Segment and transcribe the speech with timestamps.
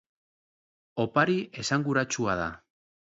[1.05, 2.49] Opari esanguratsua da.